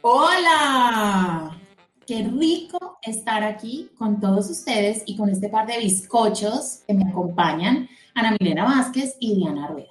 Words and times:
Hola, 0.00 1.58
qué 2.06 2.22
rico 2.22 2.98
estar 3.02 3.42
aquí 3.42 3.90
con 3.98 4.20
todos 4.20 4.48
ustedes 4.48 5.02
y 5.06 5.16
con 5.16 5.28
este 5.28 5.48
par 5.48 5.66
de 5.66 5.78
bizcochos 5.78 6.82
que 6.86 6.94
me 6.94 7.10
acompañan, 7.10 7.88
Ana 8.14 8.36
Milena 8.38 8.64
Vázquez 8.64 9.16
y 9.18 9.34
Diana 9.34 9.66
Rueda. 9.66 9.88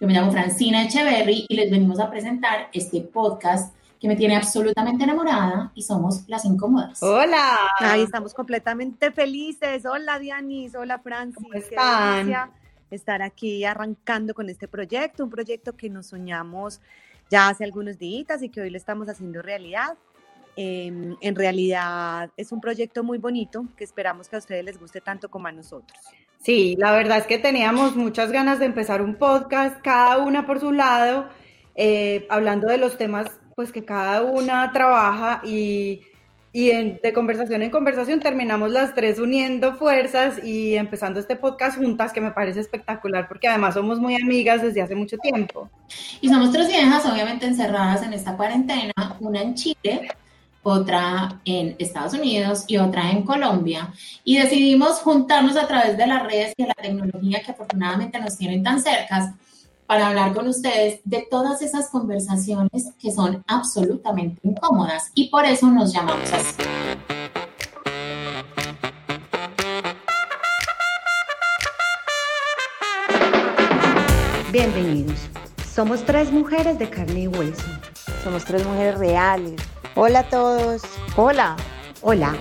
Yo 0.00 0.06
me 0.06 0.14
llamo 0.14 0.32
Francina 0.32 0.84
Echeverry 0.84 1.44
y 1.46 1.56
les 1.56 1.70
venimos 1.70 2.00
a 2.00 2.08
presentar 2.10 2.70
este 2.72 3.02
podcast 3.02 3.74
que 4.00 4.08
me 4.08 4.16
tiene 4.16 4.34
absolutamente 4.34 5.04
enamorada 5.04 5.72
y 5.74 5.82
somos 5.82 6.26
las 6.26 6.46
incómodas. 6.46 7.02
Hola. 7.02 7.58
Ahí 7.80 8.00
estamos 8.00 8.32
completamente 8.32 9.12
felices. 9.12 9.84
Hola 9.84 10.18
Dianis, 10.18 10.74
hola 10.74 11.00
Francis. 11.00 11.36
¿Cómo 11.36 11.52
están? 11.52 12.50
estar 12.90 13.22
aquí 13.22 13.64
arrancando 13.64 14.34
con 14.34 14.48
este 14.48 14.66
proyecto, 14.66 15.24
un 15.24 15.30
proyecto 15.30 15.76
que 15.76 15.88
nos 15.88 16.06
soñamos 16.06 16.80
ya 17.30 17.48
hace 17.48 17.64
algunos 17.64 17.98
días 17.98 18.42
y 18.42 18.48
que 18.48 18.60
hoy 18.60 18.70
lo 18.70 18.76
estamos 18.76 19.08
haciendo 19.08 19.40
realidad. 19.40 19.96
Em, 20.56 21.16
en 21.20 21.36
realidad 21.36 22.30
es 22.36 22.52
un 22.52 22.60
proyecto 22.60 23.04
muy 23.04 23.18
bonito 23.18 23.64
que 23.76 23.84
esperamos 23.84 24.28
que 24.28 24.36
a 24.36 24.40
ustedes 24.40 24.64
les 24.64 24.78
guste 24.78 25.00
tanto 25.00 25.30
como 25.30 25.46
a 25.46 25.52
nosotros. 25.52 25.98
Sí, 26.38 26.74
la 26.78 26.92
verdad 26.92 27.18
es 27.18 27.26
que 27.26 27.38
teníamos 27.38 27.96
muchas 27.96 28.32
ganas 28.32 28.58
de 28.58 28.66
empezar 28.66 29.00
un 29.00 29.14
podcast, 29.14 29.80
cada 29.80 30.18
una 30.18 30.46
por 30.46 30.58
su 30.58 30.72
lado, 30.72 31.28
eh, 31.76 32.26
hablando 32.28 32.66
de 32.66 32.78
los 32.78 32.98
temas 32.98 33.30
pues 33.54 33.72
que 33.72 33.84
cada 33.84 34.22
una 34.22 34.72
trabaja 34.72 35.42
y, 35.44 36.00
y 36.52 36.70
de 36.70 37.12
conversación 37.14 37.62
en 37.62 37.70
conversación 37.70 38.18
terminamos 38.18 38.70
las 38.72 38.94
tres 38.94 39.20
uniendo 39.20 39.74
fuerzas 39.74 40.42
y 40.42 40.74
empezando 40.74 41.20
este 41.20 41.36
podcast 41.36 41.78
juntas 41.78 42.12
que 42.12 42.20
me 42.20 42.32
parece 42.32 42.58
espectacular 42.58 43.28
porque 43.28 43.46
además 43.46 43.74
somos 43.74 44.00
muy 44.00 44.16
amigas 44.16 44.60
desde 44.60 44.82
hace 44.82 44.96
mucho 44.96 45.16
tiempo. 45.18 45.70
Y 46.20 46.28
somos 46.28 46.50
tres 46.50 46.66
viejas 46.66 47.06
obviamente 47.06 47.46
encerradas 47.46 48.02
en 48.02 48.14
esta 48.14 48.36
cuarentena, 48.36 48.92
una 49.20 49.42
en 49.42 49.54
Chile, 49.54 50.08
otra 50.64 51.40
en 51.44 51.76
Estados 51.78 52.14
Unidos 52.14 52.64
y 52.66 52.78
otra 52.78 53.12
en 53.12 53.22
Colombia. 53.22 53.92
Y 54.24 54.38
decidimos 54.38 54.98
juntarnos 54.98 55.56
a 55.56 55.68
través 55.68 55.96
de 55.96 56.06
las 56.08 56.22
redes 56.24 56.52
y 56.56 56.62
de 56.62 56.68
la 56.68 56.74
tecnología 56.74 57.42
que 57.42 57.52
afortunadamente 57.52 58.18
nos 58.18 58.36
tienen 58.36 58.64
tan 58.64 58.82
cercas 58.82 59.30
para 59.90 60.06
hablar 60.06 60.32
con 60.34 60.46
ustedes 60.46 61.00
de 61.02 61.26
todas 61.28 61.62
esas 61.62 61.88
conversaciones 61.88 62.92
que 62.96 63.10
son 63.10 63.42
absolutamente 63.48 64.38
incómodas 64.44 65.10
y 65.16 65.30
por 65.30 65.44
eso 65.44 65.66
nos 65.66 65.92
llamamos 65.92 66.32
así. 66.32 66.62
Bienvenidos. 74.52 75.18
Somos 75.74 76.06
tres 76.06 76.30
mujeres 76.30 76.78
de 76.78 76.88
carne 76.88 77.22
y 77.22 77.26
hueso. 77.26 77.64
Somos 78.22 78.44
tres 78.44 78.64
mujeres 78.64 78.96
reales. 78.96 79.60
Hola 79.96 80.20
a 80.20 80.28
todos. 80.30 80.82
Hola. 81.16 81.56
Hola. 82.02 82.36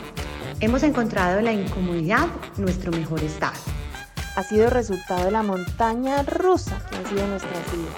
Hemos 0.59 0.83
encontrado 0.83 1.41
la 1.41 1.51
incomodidad 1.51 2.27
nuestro 2.57 2.91
mejor 2.91 3.23
estado 3.23 3.78
ha 4.39 4.43
sido 4.43 4.69
resultado 4.69 5.25
de 5.25 5.31
la 5.31 5.43
montaña 5.43 6.23
rusa 6.23 6.81
que 6.89 6.95
han 6.95 7.05
sido 7.07 7.27
nuestras 7.27 7.71
vidas. 7.73 7.93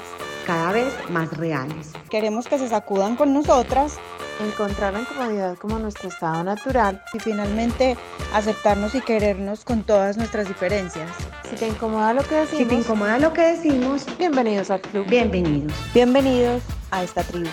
Cada 0.47 0.71
vez 0.71 0.91
más 1.11 1.31
reales. 1.37 1.91
Queremos 2.09 2.47
que 2.47 2.57
se 2.57 2.67
sacudan 2.67 3.15
con 3.15 3.31
nosotras, 3.31 3.99
encontrar 4.43 4.93
la 4.93 5.01
incomodidad 5.01 5.55
como 5.59 5.77
nuestro 5.77 6.09
estado 6.09 6.43
natural 6.43 7.03
y 7.13 7.19
finalmente 7.19 7.95
aceptarnos 8.33 8.95
y 8.95 9.01
querernos 9.01 9.63
con 9.63 9.83
todas 9.83 10.17
nuestras 10.17 10.47
diferencias. 10.47 11.11
Si 11.47 11.55
te 11.57 11.67
incomoda 11.67 12.11
lo 12.11 12.23
que 12.23 12.33
decimos, 12.33 12.57
si 12.57 12.65
te 12.65 12.73
incomoda 12.73 13.19
lo 13.19 13.33
que 13.33 13.41
decimos, 13.41 14.07
bienvenidos 14.17 14.71
al 14.71 14.81
club. 14.81 15.05
Bienvenidos. 15.07 15.73
Bienvenidos 15.93 16.63
a 16.89 17.03
esta 17.03 17.21
tribu. 17.21 17.49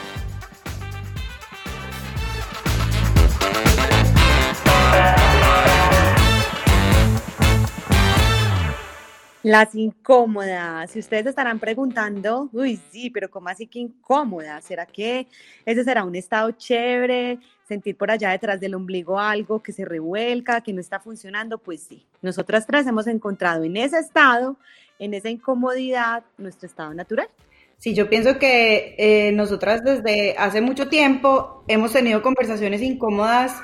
Las 9.48 9.74
incómodas. 9.74 10.90
Si 10.90 10.98
ustedes 10.98 11.24
estarán 11.24 11.58
preguntando, 11.58 12.50
uy, 12.52 12.78
sí, 12.92 13.08
pero 13.08 13.30
¿cómo 13.30 13.48
así 13.48 13.66
que 13.66 13.78
incómoda? 13.78 14.60
¿Será 14.60 14.84
que 14.84 15.26
ese 15.64 15.84
será 15.84 16.04
un 16.04 16.14
estado 16.14 16.50
chévere? 16.50 17.38
Sentir 17.66 17.96
por 17.96 18.10
allá 18.10 18.28
detrás 18.28 18.60
del 18.60 18.74
ombligo 18.74 19.18
algo 19.18 19.62
que 19.62 19.72
se 19.72 19.86
revuelca, 19.86 20.60
que 20.60 20.74
no 20.74 20.82
está 20.82 21.00
funcionando. 21.00 21.56
Pues 21.56 21.80
sí, 21.80 22.04
nosotras 22.20 22.66
tres 22.66 22.86
hemos 22.86 23.06
encontrado 23.06 23.64
en 23.64 23.78
ese 23.78 23.98
estado, 24.00 24.58
en 24.98 25.14
esa 25.14 25.30
incomodidad, 25.30 26.24
nuestro 26.36 26.66
estado 26.66 26.92
natural. 26.92 27.30
Sí, 27.78 27.94
yo 27.94 28.10
pienso 28.10 28.38
que 28.38 28.96
eh, 28.98 29.32
nosotras 29.32 29.82
desde 29.82 30.36
hace 30.36 30.60
mucho 30.60 30.88
tiempo 30.88 31.64
hemos 31.68 31.94
tenido 31.94 32.20
conversaciones 32.20 32.82
incómodas 32.82 33.56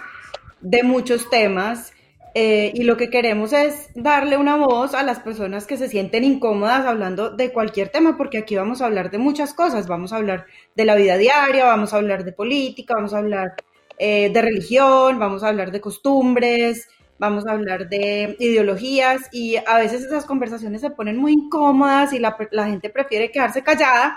de 0.63 0.83
muchos 0.83 1.29
temas 1.29 1.94
eh, 2.37 2.73
y 2.75 2.83
lo 2.83 2.97
que 2.97 3.11
queremos 3.11 3.53
es 3.53 3.91
darle 3.95 4.37
una 4.37 4.57
voz 4.57 4.95
a 4.95 5.05
las 5.05 5.21
personas 5.21 5.67
que 5.67 5.77
se 5.77 5.89
sienten 5.89 6.25
incómodas 6.25 6.85
hablando 6.85 7.31
de 7.31 7.53
cualquier 7.53 7.91
tema, 7.91 8.17
porque 8.17 8.39
aquí 8.39 8.57
vamos 8.57 8.83
a 8.83 8.87
hablar 8.87 9.13
de 9.13 9.19
muchas 9.19 9.55
cosas. 9.55 9.87
Vamos 9.87 10.13
a 10.13 10.17
hablar 10.17 10.47
de 10.75 10.85
la 10.85 10.97
vida 10.97 11.17
diaria, 11.17 11.65
vamos 11.65 11.95
a 11.95 11.99
hablar 11.99 12.25
de 12.25 12.33
política, 12.33 12.95
vamos 12.97 13.15
a 13.15 13.19
hablar 13.19 13.55
eh, 13.99 14.31
de 14.33 14.43
religión, 14.43 15.21
vamos 15.21 15.45
a 15.45 15.49
hablar 15.49 15.71
de 15.71 15.81
costumbres, 15.81 16.89
vamos 17.19 17.47
a 17.47 17.53
hablar 17.53 17.89
de 17.89 18.35
ideologías 18.41 19.29
y 19.31 19.55
a 19.57 19.79
veces 19.79 20.03
esas 20.03 20.25
conversaciones 20.25 20.81
se 20.81 20.91
ponen 20.91 21.17
muy 21.17 21.35
incómodas 21.35 22.13
y 22.13 22.19
la, 22.19 22.37
la 22.51 22.67
gente 22.67 22.91
prefiere 22.91 23.31
quedarse 23.31 23.63
callada, 23.63 24.17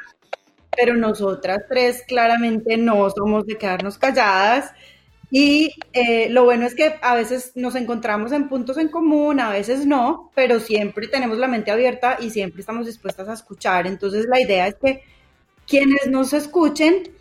pero 0.75 0.95
nosotras 0.95 1.59
tres 1.69 2.03
claramente 2.07 2.77
no 2.77 3.07
somos 3.11 3.45
de 3.45 3.59
quedarnos 3.59 3.99
calladas 3.99 4.73
y 5.29 5.73
eh, 5.91 6.29
lo 6.29 6.45
bueno 6.45 6.65
es 6.65 6.73
que 6.73 6.95
a 7.01 7.15
veces 7.15 7.51
nos 7.55 7.75
encontramos 7.75 8.31
en 8.31 8.47
puntos 8.47 8.77
en 8.77 8.87
común, 8.87 9.39
a 9.39 9.49
veces 9.49 9.85
no, 9.85 10.31
pero 10.35 10.59
siempre 10.59 11.07
tenemos 11.07 11.37
la 11.37 11.49
mente 11.49 11.71
abierta 11.71 12.17
y 12.19 12.29
siempre 12.29 12.61
estamos 12.61 12.85
dispuestas 12.85 13.27
a 13.27 13.33
escuchar. 13.33 13.87
Entonces 13.87 14.25
la 14.25 14.39
idea 14.39 14.67
es 14.67 14.75
que 14.75 15.03
quienes 15.67 16.07
nos 16.07 16.31
escuchen, 16.31 17.11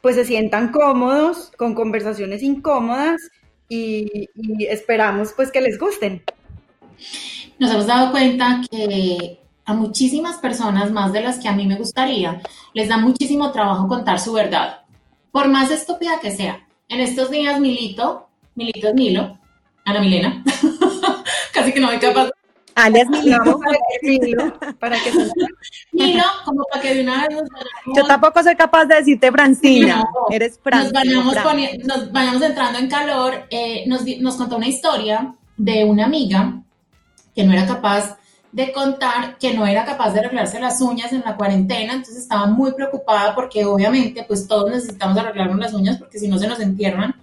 pues 0.00 0.16
se 0.16 0.24
sientan 0.24 0.72
cómodos, 0.72 1.52
con 1.56 1.74
conversaciones 1.74 2.42
incómodas 2.42 3.20
y, 3.68 4.28
y 4.34 4.66
esperamos 4.66 5.32
pues 5.36 5.52
que 5.52 5.60
les 5.60 5.78
gusten. 5.78 6.24
Nos 7.60 7.70
hemos 7.70 7.86
dado 7.86 8.10
cuenta 8.10 8.60
que 8.68 9.38
a 9.64 9.74
muchísimas 9.74 10.38
personas, 10.38 10.90
más 10.90 11.12
de 11.12 11.20
las 11.20 11.38
que 11.38 11.48
a 11.48 11.52
mí 11.52 11.64
me 11.68 11.76
gustaría, 11.76 12.42
les 12.74 12.88
da 12.88 12.96
muchísimo 12.96 13.52
trabajo 13.52 13.86
contar 13.86 14.18
su 14.18 14.32
verdad, 14.32 14.80
por 15.30 15.46
más 15.46 15.70
estúpida 15.70 16.18
que 16.20 16.32
sea 16.32 16.66
en 16.92 17.00
estos 17.00 17.30
días, 17.30 17.58
Milito, 17.58 18.28
Milito 18.54 18.88
es 18.88 18.94
Milo, 18.94 19.38
Ana 19.84 20.00
Milena, 20.00 20.44
casi 21.52 21.72
que 21.72 21.80
no 21.80 21.88
soy 21.88 21.98
capaz. 21.98 22.30
Alias 22.74 23.08
Milito. 23.08 23.60
Milo, 24.02 24.58
para 24.78 24.96
que 24.98 25.10
Milo, 25.92 26.24
como 26.44 26.64
para 26.70 26.82
que 26.82 26.94
de 26.94 27.02
una 27.02 27.26
vez 27.26 27.36
nos 27.36 27.96
Yo 27.96 28.04
tampoco 28.04 28.42
soy 28.42 28.56
capaz 28.56 28.86
de 28.86 28.96
decirte 28.96 29.30
Francina, 29.32 30.04
eres 30.30 30.58
Francina. 30.62 31.04
Nos 31.04 31.42
vayamos, 31.42 31.84
nos 31.84 32.12
vayamos 32.12 32.42
entrando 32.42 32.78
en 32.78 32.88
calor. 32.88 33.46
Eh, 33.50 33.84
nos, 33.86 34.02
nos 34.20 34.36
contó 34.36 34.56
una 34.56 34.68
historia 34.68 35.34
de 35.56 35.84
una 35.84 36.06
amiga 36.06 36.62
que 37.34 37.44
no 37.44 37.52
era 37.52 37.66
capaz 37.66 38.16
de 38.52 38.70
contar 38.70 39.38
que 39.38 39.54
no 39.54 39.66
era 39.66 39.84
capaz 39.84 40.12
de 40.12 40.20
arreglarse 40.20 40.60
las 40.60 40.80
uñas 40.80 41.12
en 41.12 41.22
la 41.24 41.36
cuarentena, 41.36 41.94
entonces 41.94 42.18
estaba 42.18 42.46
muy 42.46 42.72
preocupada 42.72 43.34
porque 43.34 43.64
obviamente 43.64 44.24
pues 44.28 44.46
todos 44.46 44.70
necesitamos 44.70 45.16
arreglarnos 45.16 45.58
las 45.58 45.72
uñas 45.72 45.96
porque 45.96 46.18
si 46.18 46.28
no 46.28 46.38
se 46.38 46.46
nos 46.46 46.60
entierran. 46.60 47.14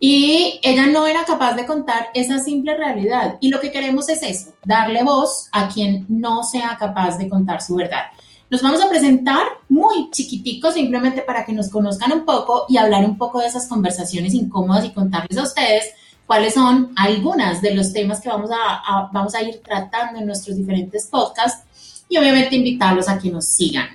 Y 0.00 0.58
ella 0.64 0.86
no 0.86 1.06
era 1.06 1.24
capaz 1.24 1.54
de 1.54 1.64
contar 1.64 2.08
esa 2.14 2.40
simple 2.40 2.76
realidad. 2.76 3.36
Y 3.40 3.50
lo 3.50 3.60
que 3.60 3.70
queremos 3.70 4.08
es 4.08 4.22
eso, 4.24 4.50
darle 4.64 5.04
voz 5.04 5.48
a 5.52 5.68
quien 5.68 6.06
no 6.08 6.42
sea 6.42 6.76
capaz 6.76 7.18
de 7.18 7.28
contar 7.28 7.62
su 7.62 7.76
verdad. 7.76 8.06
Nos 8.50 8.62
vamos 8.62 8.82
a 8.82 8.88
presentar 8.88 9.44
muy 9.68 10.10
chiquiticos, 10.10 10.74
simplemente 10.74 11.22
para 11.22 11.44
que 11.44 11.52
nos 11.52 11.68
conozcan 11.68 12.12
un 12.12 12.24
poco 12.24 12.66
y 12.68 12.78
hablar 12.78 13.04
un 13.04 13.16
poco 13.16 13.40
de 13.40 13.46
esas 13.46 13.68
conversaciones 13.68 14.34
incómodas 14.34 14.84
y 14.84 14.90
contarles 14.90 15.38
a 15.38 15.44
ustedes 15.44 15.84
cuáles 16.26 16.54
son 16.54 16.92
algunas 16.96 17.60
de 17.60 17.74
los 17.74 17.92
temas 17.92 18.20
que 18.20 18.28
vamos 18.28 18.50
a, 18.50 19.10
vamos 19.12 19.34
a 19.34 19.42
ir 19.42 19.60
tratando 19.62 20.18
en 20.18 20.26
nuestros 20.26 20.56
diferentes 20.56 21.06
podcasts 21.06 22.04
y 22.08 22.16
obviamente 22.16 22.56
invitarlos 22.56 23.08
a 23.08 23.18
que 23.18 23.30
nos 23.30 23.46
sigan. 23.46 23.88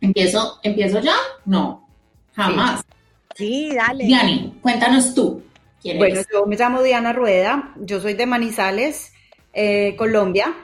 ¿Empiezo, 0.00 0.60
¿empiezo 0.62 1.00
ya? 1.00 1.16
No, 1.44 1.86
jamás. 2.34 2.82
Sí, 3.34 3.70
dale. 3.74 4.04
Diani, 4.04 4.58
cuéntanos 4.60 5.14
tú. 5.14 5.42
¿quién 5.80 5.98
bueno, 5.98 6.20
yo 6.32 6.46
me 6.46 6.56
llamo 6.56 6.82
Diana 6.82 7.12
Rueda, 7.12 7.72
yo 7.80 8.00
soy 8.00 8.14
de 8.14 8.26
Manizales, 8.26 9.12
eh, 9.52 9.94
Colombia. 9.96 10.54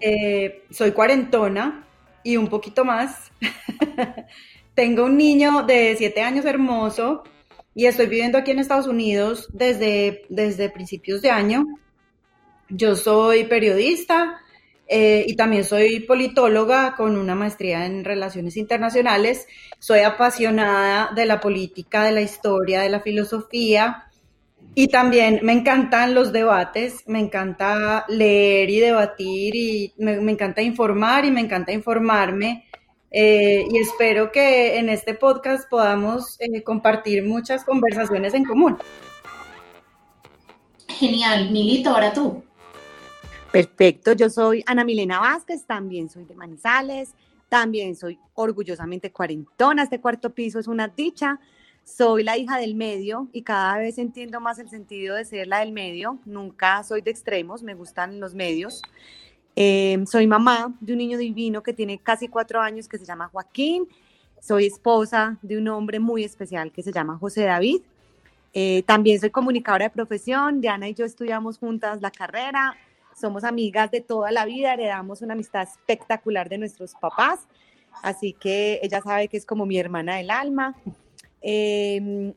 Eh, 0.00 0.64
soy 0.70 0.92
cuarentona 0.92 1.84
y 2.22 2.36
un 2.36 2.48
poquito 2.48 2.84
más. 2.84 3.30
Tengo 4.74 5.04
un 5.04 5.16
niño 5.16 5.62
de 5.62 5.94
siete 5.98 6.22
años 6.22 6.44
hermoso 6.44 7.24
y 7.74 7.86
estoy 7.86 8.06
viviendo 8.06 8.38
aquí 8.38 8.50
en 8.50 8.58
Estados 8.58 8.86
Unidos 8.86 9.48
desde, 9.52 10.22
desde 10.28 10.70
principios 10.70 11.22
de 11.22 11.30
año. 11.30 11.64
Yo 12.68 12.96
soy 12.96 13.44
periodista, 13.44 14.40
eh, 14.92 15.24
y 15.28 15.36
también 15.36 15.62
soy 15.62 16.00
politóloga 16.00 16.96
con 16.96 17.16
una 17.16 17.36
maestría 17.36 17.86
en 17.86 18.04
relaciones 18.04 18.56
internacionales. 18.56 19.46
Soy 19.78 20.00
apasionada 20.00 21.12
de 21.14 21.26
la 21.26 21.38
política, 21.38 22.02
de 22.02 22.10
la 22.10 22.22
historia, 22.22 22.80
de 22.80 22.90
la 22.90 22.98
filosofía 22.98 24.10
y 24.74 24.88
también 24.88 25.40
me 25.42 25.52
encantan 25.52 26.14
los 26.14 26.32
debates, 26.32 27.04
me 27.06 27.20
encanta 27.20 28.04
leer 28.08 28.70
y 28.70 28.80
debatir 28.80 29.54
y 29.54 29.94
me, 29.98 30.14
encanta 30.30 30.62
informar 30.62 31.24
y 31.24 31.30
me 31.30 31.40
encanta 31.40 31.72
informarme. 31.72 32.64
Eh, 33.10 33.66
y 33.70 33.78
espero 33.78 34.30
que 34.30 34.78
en 34.78 34.88
este 34.88 35.14
podcast 35.14 35.68
podamos 35.68 36.36
eh, 36.40 36.62
compartir 36.62 37.24
muchas 37.24 37.64
conversaciones 37.64 38.34
en 38.34 38.44
común. 38.44 38.78
Genial, 40.86 41.50
Milito, 41.50 41.90
ahora 41.90 42.12
tú. 42.12 42.42
Perfecto, 43.50 44.12
yo 44.12 44.30
soy 44.30 44.62
Ana 44.66 44.84
Milena 44.84 45.18
Vázquez, 45.18 45.64
también 45.66 46.08
soy 46.08 46.24
de 46.24 46.36
Manizales, 46.36 47.14
también 47.48 47.96
soy 47.96 48.16
orgullosamente 48.34 49.10
cuarentona, 49.10 49.82
este 49.82 50.00
cuarto 50.00 50.30
piso 50.30 50.60
es 50.60 50.68
una 50.68 50.88
dicha. 50.88 51.40
Soy 51.82 52.22
la 52.22 52.36
hija 52.36 52.58
del 52.58 52.76
medio 52.76 53.28
y 53.32 53.42
cada 53.42 53.78
vez 53.78 53.98
entiendo 53.98 54.40
más 54.40 54.60
el 54.60 54.68
sentido 54.68 55.16
de 55.16 55.24
ser 55.24 55.48
la 55.48 55.60
del 55.60 55.72
medio. 55.72 56.20
Nunca 56.24 56.84
soy 56.84 57.00
de 57.00 57.10
extremos, 57.10 57.64
me 57.64 57.74
gustan 57.74 58.20
los 58.20 58.34
medios. 58.34 58.82
Eh, 59.62 60.02
soy 60.10 60.26
mamá 60.26 60.74
de 60.80 60.94
un 60.94 60.98
niño 60.98 61.18
divino 61.18 61.62
que 61.62 61.74
tiene 61.74 61.98
casi 61.98 62.28
cuatro 62.28 62.62
años 62.62 62.88
que 62.88 62.96
se 62.96 63.04
llama 63.04 63.28
Joaquín. 63.28 63.86
Soy 64.40 64.64
esposa 64.64 65.36
de 65.42 65.58
un 65.58 65.68
hombre 65.68 66.00
muy 66.00 66.24
especial 66.24 66.72
que 66.72 66.82
se 66.82 66.90
llama 66.92 67.18
José 67.18 67.44
David. 67.44 67.82
Eh, 68.54 68.82
también 68.86 69.20
soy 69.20 69.28
comunicadora 69.28 69.84
de 69.84 69.90
profesión. 69.90 70.62
Diana 70.62 70.88
y 70.88 70.94
yo 70.94 71.04
estudiamos 71.04 71.58
juntas 71.58 72.00
la 72.00 72.10
carrera. 72.10 72.74
Somos 73.14 73.44
amigas 73.44 73.90
de 73.90 74.00
toda 74.00 74.30
la 74.30 74.46
vida. 74.46 74.72
Heredamos 74.72 75.20
una 75.20 75.34
amistad 75.34 75.68
espectacular 75.68 76.48
de 76.48 76.56
nuestros 76.56 76.94
papás. 76.94 77.40
Así 78.02 78.32
que 78.32 78.80
ella 78.82 79.02
sabe 79.02 79.28
que 79.28 79.36
es 79.36 79.44
como 79.44 79.66
mi 79.66 79.76
hermana 79.76 80.16
del 80.16 80.30
alma. 80.30 80.74
Estoy 81.42 82.34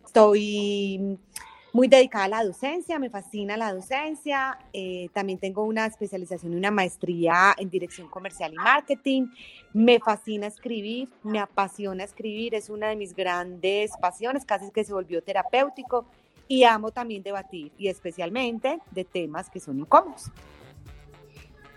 muy 1.74 1.88
dedicada 1.88 2.26
a 2.26 2.28
la 2.28 2.44
docencia, 2.44 3.00
me 3.00 3.10
fascina 3.10 3.58
la 3.58 3.74
docencia. 3.74 4.60
Eh, 4.72 5.10
también 5.12 5.40
tengo 5.40 5.64
una 5.64 5.88
especialización 5.88 6.54
y 6.54 6.56
una 6.56 6.70
maestría 6.70 7.56
en 7.58 7.70
dirección 7.72 8.08
comercial 8.08 8.54
y 8.54 8.58
marketing. 8.58 9.28
Me 9.74 10.00
fascina 10.00 10.46
escribir, 10.46 11.10
me 11.24 11.40
apasiona 11.40 12.04
escribir, 12.04 12.54
es 12.54 12.70
una 12.70 12.90
de 12.90 12.96
mis 12.96 13.16
grandes 13.16 13.92
pasiones, 14.00 14.46
casi 14.46 14.70
que 14.72 14.84
se 14.84 14.94
volvió 14.94 15.24
terapéutico. 15.24 16.06
Y 16.48 16.64
amo 16.64 16.92
también 16.92 17.24
debatir, 17.24 17.72
y 17.78 17.88
especialmente 17.88 18.80
de 18.92 19.06
temas 19.06 19.50
que 19.50 19.60
son 19.60 19.80
incómodos. 19.80 20.30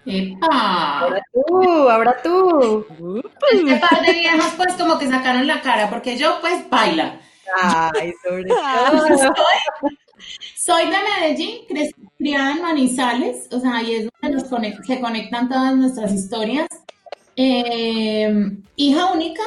¡Epa! 0.05 1.01
Ahora 1.01 1.23
tú, 1.33 1.89
ahora 1.89 2.17
tú. 2.23 2.87
Este 3.51 3.77
par 3.77 4.05
de 4.05 4.13
viejas 4.13 4.53
pues 4.57 4.75
como 4.75 4.99
que 4.99 5.09
sacaron 5.09 5.47
la 5.47 5.63
cara, 5.63 5.89
porque 5.89 6.19
yo 6.19 6.39
pues 6.43 6.69
baila. 6.69 7.19
Ay, 7.63 8.13
sobre 8.23 8.45
todo. 8.49 9.35
Soy, 10.57 10.85
de 10.87 10.97
Medellín, 11.21 11.93
criada 12.19 12.53
en 12.53 12.63
Manizales, 12.63 13.49
o 13.53 13.61
sea, 13.61 13.77
ahí 13.77 13.95
es 13.95 14.09
donde 14.21 14.37
nos 14.37 14.87
se 14.87 15.01
conectan 15.01 15.49
todas 15.49 15.77
nuestras 15.77 16.13
historias. 16.13 16.69
Eh, 17.37 18.51
hija 18.77 19.13
única, 19.13 19.43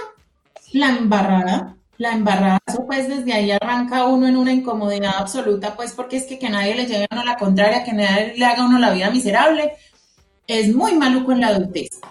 la 0.73 0.89
embarrada, 0.89 1.75
la 1.97 2.11
embarrada, 2.11 2.59
pues 2.87 3.09
desde 3.09 3.33
ahí 3.33 3.51
arranca 3.51 4.05
uno 4.05 4.27
en 4.27 4.37
una 4.37 4.53
incomodidad 4.53 5.15
absoluta, 5.17 5.75
pues 5.75 5.93
porque 5.93 6.17
es 6.17 6.25
que 6.25 6.37
que 6.37 6.49
nadie 6.49 6.75
le 6.75 6.85
lleve 6.85 7.07
a 7.09 7.15
uno 7.15 7.25
la 7.25 7.37
contraria, 7.37 7.83
que 7.83 7.93
nadie 7.93 8.35
le 8.37 8.45
haga 8.45 8.63
a 8.63 8.67
uno 8.67 8.79
la 8.79 8.91
vida 8.91 9.09
miserable 9.09 9.73
es 10.49 10.75
muy 10.75 10.95
maluco 10.95 11.31
en 11.31 11.41
la 11.41 11.47
adultez. 11.49 12.01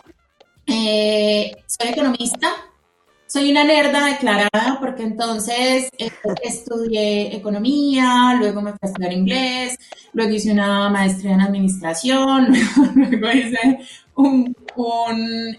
Eh, 0.66 1.56
soy 1.66 1.88
economista, 1.88 2.52
soy 3.28 3.50
una 3.50 3.62
nerda 3.62 4.06
declarada 4.06 4.78
porque 4.80 5.02
entonces 5.02 5.90
eh, 5.98 6.10
estudié 6.42 7.36
economía, 7.36 8.34
luego 8.38 8.62
me 8.62 8.70
fui 8.70 8.78
a 8.82 8.86
estudiar 8.86 9.12
inglés, 9.12 9.78
luego 10.14 10.32
hice 10.32 10.50
una 10.50 10.88
maestría 10.88 11.34
en 11.34 11.42
administración, 11.42 12.48
luego, 12.94 13.30
hice 13.30 13.80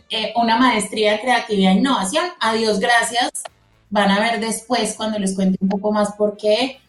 eh, 0.10 0.33
una 0.36 0.57
maestría 0.57 1.13
en 1.13 1.21
creatividad 1.21 1.74
e 1.74 1.75
innovación. 1.75 2.25
Adiós, 2.39 2.80
gracias. 2.80 3.44
Van 3.92 4.10
a 4.10 4.19
ver 4.19 4.39
después 4.39 4.95
cuando 4.98 5.19
les 5.19 5.36
cuente 5.36 5.57
un 5.62 5.69
poco 5.69 5.92
más 5.92 6.13
por 6.13 6.38
qué. 6.38 6.80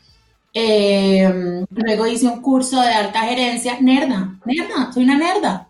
luego 1.70 2.06
hice 2.06 2.26
un 2.26 2.40
curso 2.40 2.80
de 2.80 2.88
alta 2.88 3.20
gerencia. 3.20 3.78
Nerda, 3.80 4.38
nerda, 4.46 4.92
soy 4.92 5.04
una 5.04 5.18
nerda. 5.18 5.69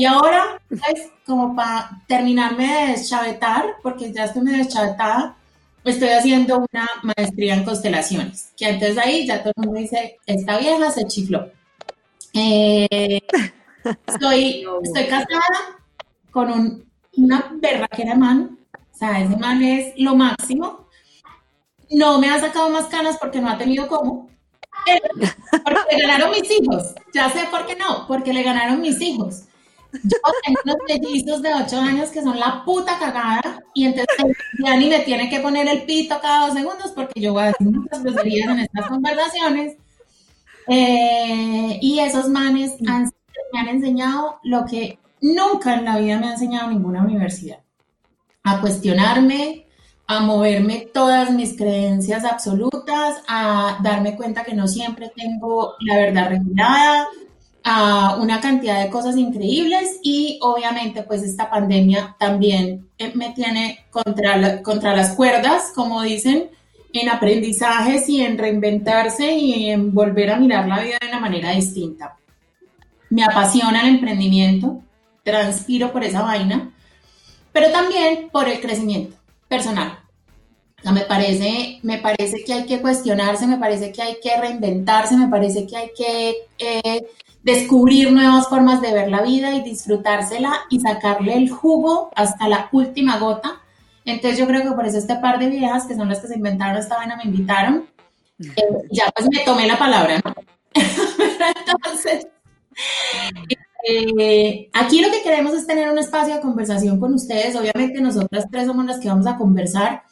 Y 0.00 0.06
ahora, 0.06 0.58
pues, 0.66 1.10
como 1.26 1.54
para 1.54 1.90
terminarme 2.08 2.66
de 2.66 2.92
deschavetar, 2.92 3.66
porque 3.82 4.10
ya 4.10 4.24
estoy 4.24 4.40
medio 4.40 4.64
deschavetada, 4.64 5.36
estoy 5.84 6.08
haciendo 6.08 6.64
una 6.72 6.88
maestría 7.02 7.52
en 7.52 7.64
constelaciones, 7.64 8.50
que 8.56 8.64
antes 8.64 8.94
de 8.94 9.00
ahí 9.02 9.26
ya 9.26 9.42
todo 9.42 9.52
el 9.54 9.66
mundo 9.66 9.78
dice, 9.78 10.16
esta 10.24 10.56
vieja 10.56 10.90
se 10.90 11.06
chifló. 11.06 11.50
Eh, 12.32 13.20
estoy, 14.06 14.64
estoy 14.82 15.04
casada 15.04 15.78
con 16.30 16.50
un, 16.50 16.90
una 17.18 17.52
berraquera 17.56 18.14
man, 18.14 18.58
o 18.72 18.96
sea, 18.96 19.20
ese 19.20 19.36
man 19.36 19.62
es 19.62 19.92
lo 19.98 20.16
máximo. 20.16 20.86
No 21.90 22.18
me 22.18 22.30
ha 22.30 22.40
sacado 22.40 22.70
más 22.70 22.86
canas 22.86 23.18
porque 23.20 23.42
no 23.42 23.50
ha 23.50 23.58
tenido 23.58 23.86
cómo. 23.86 24.30
Porque 25.62 25.96
le 25.98 26.06
ganaron 26.06 26.30
mis 26.30 26.50
hijos. 26.50 26.94
Ya 27.12 27.28
sé 27.28 27.40
por 27.50 27.66
qué 27.66 27.76
no, 27.76 28.06
porque 28.08 28.32
le 28.32 28.42
ganaron 28.42 28.80
mis 28.80 28.98
hijos. 29.02 29.44
Yo 29.92 30.18
tengo 30.44 30.60
unos 30.64 30.76
mellizos 30.88 31.42
de 31.42 31.52
8 31.52 31.80
años 31.80 32.10
que 32.10 32.22
son 32.22 32.38
la 32.38 32.64
puta 32.64 32.98
cagada 32.98 33.60
y 33.74 33.86
entonces 33.86 34.36
ya 34.64 34.76
ni 34.76 34.88
me 34.88 35.00
tiene 35.00 35.28
que 35.28 35.40
poner 35.40 35.68
el 35.68 35.82
pito 35.82 36.20
cada 36.20 36.46
dos 36.46 36.56
segundos 36.56 36.92
porque 36.94 37.20
yo 37.20 37.32
voy 37.32 37.42
a 37.42 37.46
decir 37.46 37.68
muchas 37.68 38.02
groserías 38.02 38.50
en 38.50 38.60
estas 38.60 38.88
conversaciones. 38.88 39.76
Eh, 40.68 41.78
y 41.80 41.98
esos 41.98 42.28
manes 42.28 42.80
me 42.80 43.58
han 43.58 43.68
enseñado 43.68 44.38
lo 44.44 44.64
que 44.64 44.98
nunca 45.20 45.74
en 45.74 45.84
la 45.84 45.98
vida 45.98 46.18
me 46.18 46.28
ha 46.28 46.32
enseñado 46.32 46.70
ninguna 46.70 47.02
universidad. 47.02 47.58
A 48.44 48.60
cuestionarme, 48.60 49.66
a 50.06 50.20
moverme 50.20 50.88
todas 50.92 51.30
mis 51.30 51.56
creencias 51.56 52.24
absolutas, 52.24 53.22
a 53.28 53.78
darme 53.82 54.16
cuenta 54.16 54.44
que 54.44 54.54
no 54.54 54.66
siempre 54.66 55.12
tengo 55.14 55.74
la 55.80 55.96
verdad 55.96 56.30
regulada, 56.30 57.08
una 58.18 58.40
cantidad 58.40 58.82
de 58.82 58.90
cosas 58.90 59.16
increíbles 59.16 60.00
y 60.02 60.38
obviamente 60.42 61.02
pues 61.02 61.22
esta 61.22 61.50
pandemia 61.50 62.16
también 62.18 62.88
eh, 62.98 63.12
me 63.14 63.32
tiene 63.32 63.86
contra, 63.90 64.62
contra 64.62 64.96
las 64.96 65.14
cuerdas, 65.14 65.72
como 65.74 66.02
dicen, 66.02 66.50
en 66.92 67.08
aprendizajes 67.08 68.08
y 68.08 68.22
en 68.22 68.38
reinventarse 68.38 69.32
y 69.32 69.70
en 69.70 69.94
volver 69.94 70.30
a 70.30 70.36
mirar 70.36 70.66
la 70.66 70.80
vida 70.80 70.98
de 71.00 71.08
una 71.08 71.20
manera 71.20 71.52
distinta. 71.52 72.16
Me 73.08 73.24
apasiona 73.24 73.82
el 73.82 73.88
emprendimiento, 73.88 74.82
transpiro 75.22 75.92
por 75.92 76.04
esa 76.04 76.22
vaina, 76.22 76.72
pero 77.52 77.70
también 77.70 78.28
por 78.30 78.48
el 78.48 78.60
crecimiento 78.60 79.16
personal. 79.48 79.98
me 80.92 81.02
parece, 81.02 81.78
me 81.82 81.98
parece 81.98 82.42
que 82.44 82.52
hay 82.52 82.66
que 82.66 82.80
cuestionarse, 82.80 83.46
me 83.46 83.58
parece 83.58 83.92
que 83.92 84.02
hay 84.02 84.16
que 84.22 84.40
reinventarse, 84.40 85.16
me 85.16 85.28
parece 85.28 85.66
que 85.66 85.76
hay 85.76 85.90
que 85.96 86.36
eh, 86.58 87.02
descubrir 87.42 88.12
nuevas 88.12 88.48
formas 88.48 88.80
de 88.80 88.92
ver 88.92 89.08
la 89.08 89.22
vida 89.22 89.54
y 89.54 89.62
disfrutársela 89.62 90.52
y 90.68 90.80
sacarle 90.80 91.36
el 91.36 91.50
jugo 91.50 92.10
hasta 92.14 92.48
la 92.48 92.68
última 92.72 93.18
gota. 93.18 93.60
Entonces 94.04 94.38
yo 94.38 94.46
creo 94.46 94.62
que 94.62 94.72
por 94.72 94.86
eso 94.86 94.98
este 94.98 95.16
par 95.16 95.38
de 95.38 95.48
viejas, 95.48 95.86
que 95.86 95.94
son 95.94 96.08
las 96.08 96.20
que 96.20 96.28
se 96.28 96.36
inventaron 96.36 96.76
esta 96.76 96.96
vaina, 96.96 97.16
me 97.16 97.24
invitaron. 97.24 97.86
Eh, 98.40 98.62
ya 98.90 99.10
pues 99.14 99.28
me 99.30 99.44
tomé 99.44 99.66
la 99.66 99.78
palabra. 99.78 100.20
Entonces, 100.74 102.26
eh, 103.88 104.70
aquí 104.72 105.00
lo 105.00 105.10
que 105.10 105.22
queremos 105.22 105.54
es 105.54 105.66
tener 105.66 105.90
un 105.90 105.98
espacio 105.98 106.34
de 106.34 106.40
conversación 106.40 107.00
con 107.00 107.14
ustedes. 107.14 107.56
Obviamente 107.56 108.00
nosotras 108.00 108.46
tres 108.50 108.66
somos 108.66 108.84
las 108.84 108.98
que 108.98 109.08
vamos 109.08 109.26
a 109.26 109.36
conversar, 109.36 110.02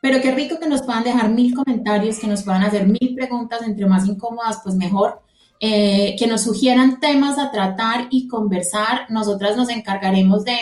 pero 0.00 0.20
qué 0.20 0.32
rico 0.32 0.58
que 0.58 0.68
nos 0.68 0.82
puedan 0.82 1.04
dejar 1.04 1.30
mil 1.30 1.54
comentarios, 1.54 2.18
que 2.18 2.26
nos 2.26 2.42
puedan 2.42 2.62
hacer 2.62 2.86
mil 2.86 3.14
preguntas, 3.14 3.62
entre 3.62 3.86
más 3.86 4.06
incómodas, 4.06 4.60
pues 4.62 4.74
mejor. 4.74 5.22
Eh, 5.60 6.16
que 6.18 6.26
nos 6.26 6.42
sugieran 6.42 7.00
temas 7.00 7.38
a 7.38 7.50
tratar 7.50 8.08
y 8.10 8.28
conversar. 8.28 9.06
Nosotras 9.08 9.56
nos 9.56 9.70
encargaremos 9.70 10.44
de 10.44 10.56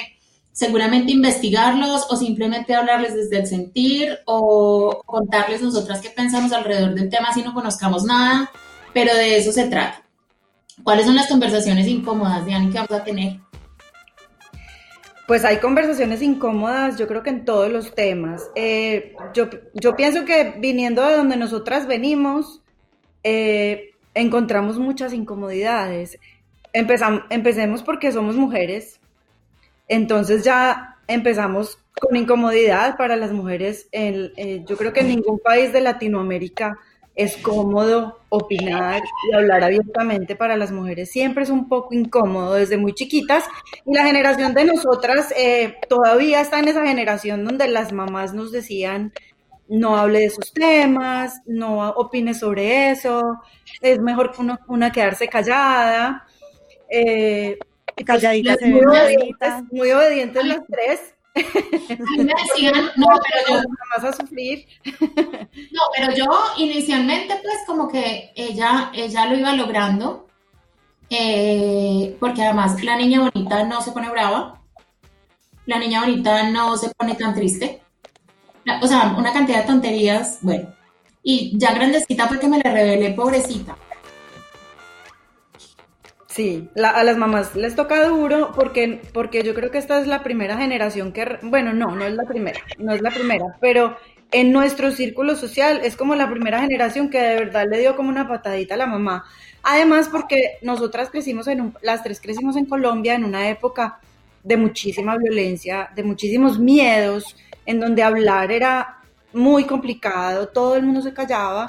seguramente 0.52 1.12
investigarlos 1.12 2.06
o 2.10 2.16
simplemente 2.16 2.74
hablarles 2.74 3.14
desde 3.14 3.38
el 3.38 3.46
sentir 3.46 4.18
o 4.26 5.02
contarles 5.06 5.62
nosotras 5.62 6.00
qué 6.00 6.10
pensamos 6.10 6.52
alrededor 6.52 6.94
del 6.94 7.08
tema 7.08 7.32
si 7.32 7.42
no 7.42 7.54
conozcamos 7.54 8.04
nada, 8.04 8.50
pero 8.92 9.14
de 9.14 9.38
eso 9.38 9.50
se 9.50 9.64
trata. 9.68 10.02
¿Cuáles 10.84 11.06
son 11.06 11.14
las 11.14 11.28
conversaciones 11.28 11.86
incómodas, 11.86 12.44
Diani, 12.44 12.70
que 12.70 12.78
vamos 12.78 12.92
a 12.92 13.04
tener? 13.04 13.40
Pues 15.26 15.44
hay 15.44 15.58
conversaciones 15.58 16.20
incómodas, 16.20 16.98
yo 16.98 17.06
creo 17.06 17.22
que 17.22 17.30
en 17.30 17.44
todos 17.44 17.70
los 17.70 17.94
temas. 17.94 18.50
Eh, 18.54 19.14
yo, 19.32 19.48
yo, 19.74 19.96
pienso 19.96 20.24
que 20.24 20.56
viniendo 20.58 21.06
de 21.06 21.16
donde 21.16 21.36
nosotras 21.36 21.86
venimos, 21.86 22.60
eh, 23.22 23.91
encontramos 24.14 24.78
muchas 24.78 25.12
incomodidades. 25.12 26.18
empecemos 26.72 27.82
porque 27.82 28.12
somos 28.12 28.36
mujeres 28.36 29.00
Entonces 29.88 30.44
ya 30.44 30.96
empezamos 31.06 31.78
con 32.00 32.16
incomodidad 32.16 32.96
para 32.96 33.16
las 33.16 33.32
mujeres. 33.32 33.88
Eh, 33.92 34.64
yo 34.66 34.76
creo 34.76 34.92
que 34.92 35.00
en 35.00 35.08
ningún 35.08 35.38
país 35.38 35.72
de 35.72 35.80
Latinoamérica 35.80 36.78
es 37.14 37.36
cómodo 37.36 38.20
opinar 38.30 39.02
y 39.28 39.34
hablar 39.34 39.62
abiertamente 39.64 40.34
para 40.34 40.56
las 40.56 40.72
mujeres. 40.72 41.10
Siempre 41.10 41.44
es 41.44 41.50
un 41.50 41.68
poco 41.68 41.92
incómodo 41.94 42.54
desde 42.54 42.78
muy 42.78 42.94
chiquitas. 42.94 43.44
Y 43.84 43.94
la 43.94 44.04
generación 44.04 44.54
de 44.54 44.64
nosotras 44.64 45.32
eh, 45.36 45.76
todavía 45.88 46.40
está 46.40 46.58
en 46.58 46.68
esa 46.68 46.86
generación 46.86 47.44
donde 47.44 47.68
las 47.68 47.92
mamás 47.92 48.32
nos 48.32 48.50
decían, 48.50 49.12
no 49.72 49.96
hable 49.96 50.20
de 50.20 50.24
esos 50.26 50.52
temas, 50.52 51.40
no 51.46 51.90
opine 51.90 52.34
sobre 52.34 52.90
eso, 52.90 53.40
es 53.80 53.98
mejor 53.98 54.32
que 54.32 54.42
una 54.68 54.92
quedarse 54.92 55.28
callada. 55.28 56.26
Eh, 56.88 57.58
Calladita, 58.04 58.56
muy, 58.66 58.80
obedientes, 58.80 59.54
muy 59.70 59.90
obedientes 59.92 60.44
las 60.44 60.60
tres. 60.68 61.14
me 61.34 62.32
decían, 62.48 62.90
no, 62.96 63.06
pero 63.46 63.62
yo. 63.62 63.68
Vas 63.96 64.04
a 64.04 64.12
sufrir. 64.12 64.66
No, 65.00 65.82
pero 65.94 66.14
yo 66.14 66.26
inicialmente, 66.56 67.34
pues, 67.42 67.56
como 67.66 67.88
que 67.88 68.32
ella, 68.34 68.90
ella 68.94 69.26
lo 69.26 69.36
iba 69.36 69.52
logrando. 69.54 70.28
Eh, 71.10 72.16
porque 72.18 72.42
además 72.42 72.82
la 72.82 72.96
niña 72.96 73.20
bonita 73.20 73.64
no 73.64 73.82
se 73.82 73.92
pone 73.92 74.10
brava. 74.10 74.62
La 75.66 75.78
niña 75.78 76.00
bonita 76.00 76.50
no 76.50 76.76
se 76.76 76.90
pone 76.90 77.14
tan 77.14 77.34
triste. 77.34 77.82
O 78.80 78.86
sea, 78.86 79.14
una 79.16 79.32
cantidad 79.32 79.60
de 79.62 79.66
tonterías, 79.66 80.38
bueno. 80.42 80.68
Y 81.22 81.56
ya 81.58 81.72
grandecita 81.74 82.28
porque 82.28 82.48
me 82.48 82.58
la 82.58 82.72
revelé, 82.72 83.10
pobrecita. 83.12 83.76
Sí, 86.28 86.70
a 86.82 87.04
las 87.04 87.18
mamás 87.18 87.54
les 87.54 87.76
toca 87.76 88.08
duro 88.08 88.52
porque, 88.54 89.02
porque 89.12 89.42
yo 89.42 89.54
creo 89.54 89.70
que 89.70 89.76
esta 89.76 90.00
es 90.00 90.06
la 90.06 90.22
primera 90.22 90.56
generación 90.56 91.12
que, 91.12 91.38
bueno, 91.42 91.74
no, 91.74 91.94
no 91.94 92.06
es 92.06 92.14
la 92.14 92.24
primera, 92.24 92.58
no 92.78 92.94
es 92.94 93.02
la 93.02 93.10
primera, 93.10 93.44
pero 93.60 93.98
en 94.30 94.50
nuestro 94.50 94.92
círculo 94.92 95.36
social 95.36 95.82
es 95.84 95.94
como 95.94 96.14
la 96.14 96.30
primera 96.30 96.60
generación 96.60 97.10
que 97.10 97.20
de 97.20 97.34
verdad 97.34 97.66
le 97.68 97.80
dio 97.80 97.96
como 97.96 98.08
una 98.08 98.28
patadita 98.28 98.74
a 98.74 98.78
la 98.78 98.86
mamá. 98.86 99.26
Además 99.62 100.08
porque 100.10 100.58
nosotras 100.62 101.10
crecimos 101.10 101.46
en 101.48 101.74
las 101.82 102.02
tres 102.02 102.18
crecimos 102.18 102.56
en 102.56 102.64
Colombia 102.64 103.14
en 103.14 103.24
una 103.24 103.50
época 103.50 104.00
de 104.42 104.56
muchísima 104.56 105.16
violencia, 105.16 105.90
de 105.94 106.02
muchísimos 106.02 106.58
miedos, 106.58 107.36
en 107.66 107.80
donde 107.80 108.02
hablar 108.02 108.50
era 108.50 108.98
muy 109.32 109.64
complicado, 109.64 110.48
todo 110.48 110.76
el 110.76 110.82
mundo 110.82 111.00
se 111.00 111.14
callaba 111.14 111.66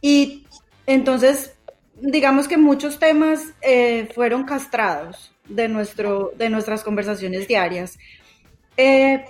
y 0.00 0.46
entonces 0.86 1.54
digamos 2.00 2.48
que 2.48 2.56
muchos 2.56 2.98
temas 2.98 3.52
eh, 3.62 4.08
fueron 4.14 4.44
castrados 4.44 5.32
de, 5.48 5.68
nuestro, 5.68 6.32
de 6.36 6.50
nuestras 6.50 6.82
conversaciones 6.82 7.46
diarias. 7.46 7.98
Eh, 8.76 9.24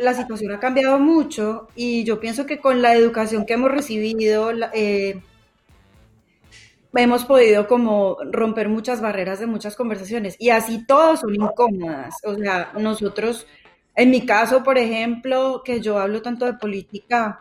la 0.00 0.14
situación 0.14 0.52
ha 0.52 0.58
cambiado 0.58 0.98
mucho 0.98 1.68
y 1.76 2.02
yo 2.04 2.18
pienso 2.18 2.46
que 2.46 2.58
con 2.58 2.82
la 2.82 2.94
educación 2.94 3.46
que 3.46 3.54
hemos 3.54 3.70
recibido 3.70 4.50
eh, 4.72 5.20
hemos 6.98 7.24
podido 7.24 7.66
como 7.66 8.16
romper 8.30 8.68
muchas 8.68 9.00
barreras 9.00 9.40
de 9.40 9.46
muchas 9.46 9.76
conversaciones 9.76 10.36
y 10.38 10.50
así 10.50 10.84
todas 10.86 11.20
son 11.20 11.34
incómodas. 11.34 12.14
O 12.24 12.34
sea, 12.34 12.72
nosotros, 12.78 13.46
en 13.94 14.10
mi 14.10 14.26
caso, 14.26 14.62
por 14.62 14.78
ejemplo, 14.78 15.62
que 15.64 15.80
yo 15.80 15.98
hablo 15.98 16.22
tanto 16.22 16.44
de 16.46 16.54
política, 16.54 17.40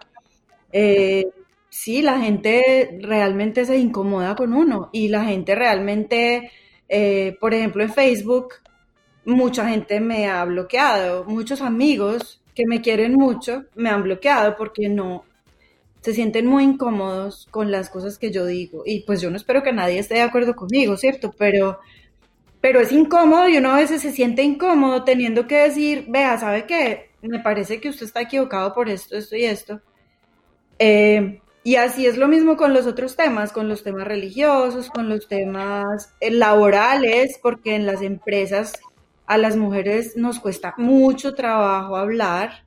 sí, 1.69 2.01
la 2.01 2.19
gente 2.19 2.97
realmente 3.01 3.65
se 3.65 3.77
incomoda 3.77 4.35
con 4.35 4.53
uno 4.53 4.89
y 4.91 5.09
la 5.09 5.25
gente 5.25 5.55
realmente, 5.55 6.51
eh, 6.89 7.37
por 7.39 7.53
ejemplo, 7.53 7.83
en 7.83 7.93
Facebook, 7.93 8.55
mucha 9.25 9.67
gente 9.69 9.99
me 9.99 10.27
ha 10.27 10.43
bloqueado, 10.45 11.25
muchos 11.25 11.61
amigos 11.61 12.41
que 12.55 12.65
me 12.65 12.81
quieren 12.81 13.13
mucho 13.13 13.65
me 13.75 13.89
han 13.89 14.01
bloqueado 14.01 14.55
porque 14.55 14.89
no 14.89 15.25
se 16.01 16.13
sienten 16.13 16.45
muy 16.45 16.63
incómodos 16.63 17.47
con 17.51 17.71
las 17.71 17.89
cosas 17.89 18.17
que 18.17 18.31
yo 18.31 18.45
digo 18.45 18.83
y 18.85 19.01
pues 19.01 19.21
yo 19.21 19.29
no 19.29 19.37
espero 19.37 19.63
que 19.63 19.73
nadie 19.73 19.99
esté 19.99 20.15
de 20.15 20.21
acuerdo 20.21 20.55
conmigo, 20.55 20.95
¿cierto? 20.97 21.33
Pero 21.37 21.79
pero 22.61 22.79
es 22.79 22.91
incómodo 22.91 23.47
y 23.47 23.57
uno 23.57 23.71
a 23.71 23.77
veces 23.77 24.01
se 24.01 24.11
siente 24.11 24.43
incómodo 24.43 25.03
teniendo 25.03 25.47
que 25.47 25.57
decir, 25.57 26.05
vea, 26.09 26.37
¿sabe 26.37 26.65
qué? 26.65 27.11
Me 27.21 27.39
parece 27.39 27.79
que 27.79 27.89
usted 27.89 28.05
está 28.05 28.21
equivocado 28.21 28.73
por 28.73 28.89
esto, 28.89 29.15
esto 29.15 29.35
y 29.35 29.45
esto. 29.45 29.81
Eh, 30.79 31.39
y 31.63 31.75
así 31.75 32.05
es 32.05 32.17
lo 32.17 32.27
mismo 32.27 32.57
con 32.57 32.73
los 32.73 32.87
otros 32.87 33.15
temas, 33.15 33.51
con 33.51 33.67
los 33.67 33.83
temas 33.83 34.07
religiosos, 34.07 34.89
con 34.89 35.09
los 35.09 35.27
temas 35.27 36.13
eh, 36.19 36.31
laborales, 36.31 37.39
porque 37.41 37.75
en 37.75 37.85
las 37.85 38.01
empresas 38.01 38.73
a 39.25 39.37
las 39.37 39.55
mujeres 39.57 40.15
nos 40.15 40.39
cuesta 40.39 40.73
mucho 40.77 41.35
trabajo 41.35 41.97
hablar. 41.97 42.63